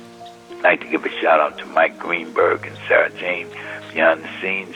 [0.66, 3.48] I'd like to give a shout out to Mike Greenberg and Sarah Jane
[3.94, 4.76] behind the scenes.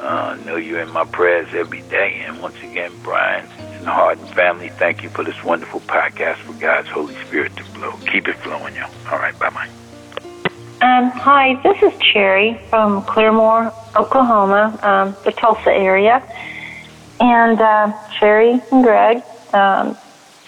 [0.00, 2.24] Uh, I know you're in my prayers every day.
[2.26, 6.54] And once again, Brian and the Hardin family, thank you for this wonderful podcast for
[6.54, 7.92] God's Holy Spirit to flow.
[8.10, 8.86] Keep it flowing, yo.
[9.12, 9.68] All right, bye bye.
[10.80, 16.20] Um, hi, this is Cherry from Claremore, Oklahoma, um, the Tulsa area.
[17.20, 19.22] And uh, Cherry and Greg.
[19.52, 19.96] Um,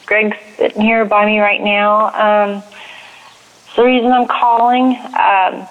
[0.05, 2.07] Greg's sitting here by me right now.
[2.09, 2.63] Um,
[3.77, 4.97] the reason I'm calling.
[5.19, 5.67] Um,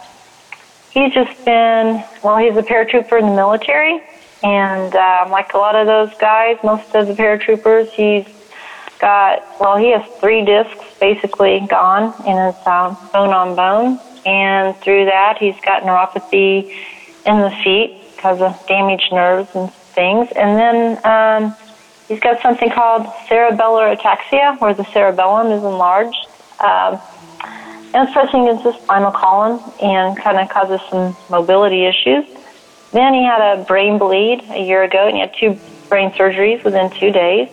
[0.91, 4.01] he's just been, well, he's a paratrooper in the military.
[4.43, 8.27] And uh, like a lot of those guys, most of the paratroopers, he's
[8.99, 13.99] got, well, he has three discs basically gone in his uh, bone on bone.
[14.25, 16.73] And through that, he's got neuropathy
[17.25, 20.29] in the feet because of damaged nerves and things.
[20.35, 21.55] And then um,
[22.07, 26.27] he's got something called cerebellar ataxia, where the cerebellum is enlarged.
[26.59, 26.99] Um,
[27.93, 32.25] and pressing against the spinal column and kind of causes some mobility issues.
[32.91, 36.63] Then he had a brain bleed a year ago, and he had two brain surgeries
[36.63, 37.49] within two days.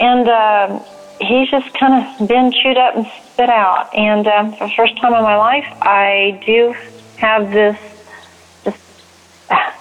[0.00, 0.82] And uh,
[1.20, 3.94] he's just kind of been chewed up and spit out.
[3.94, 6.74] And um, for the first time in my life, I do
[7.18, 7.78] have this
[8.64, 8.78] just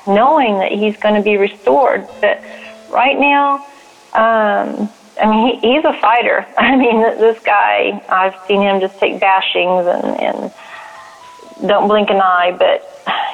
[0.08, 2.08] knowing that he's going to be restored.
[2.22, 2.44] But
[2.89, 3.66] right now,
[4.14, 4.89] um,
[5.22, 6.45] I mean, he, he's a fighter.
[6.57, 12.22] I mean, this guy, I've seen him just take bashings and, and don't blink an
[12.22, 12.89] eye, but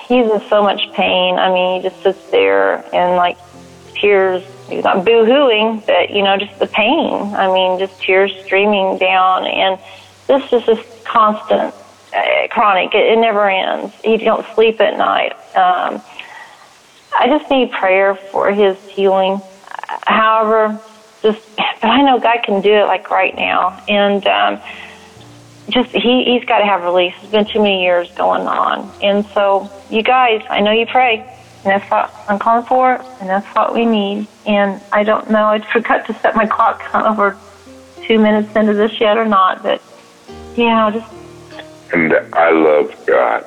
[0.07, 1.38] he's in so much pain.
[1.38, 3.38] I mean, he just sits there and like
[3.93, 4.43] tears.
[4.67, 7.34] He's not boo-hooing, but you know, just the pain.
[7.34, 9.80] I mean, just tears streaming down, and
[10.27, 11.73] this is just constant,
[12.13, 12.93] uh, chronic.
[12.93, 13.93] It, it never ends.
[14.03, 15.34] He don't sleep at night.
[15.55, 16.01] Um,
[17.17, 19.41] I just need prayer for his healing.
[20.05, 20.80] However,
[21.22, 24.61] just but I know God can do it like right now, and um,
[25.70, 27.13] just he he's got to have release.
[27.22, 31.20] It's been too many years going on, and so you guys, I know you pray,
[31.63, 34.28] and that's what I'm calling for, and that's what we need.
[34.45, 37.38] And I don't know, I forgot to set my clock over
[38.07, 39.82] two minutes into this yet or not, but
[40.55, 41.13] yeah, just.
[41.91, 43.45] And I love God.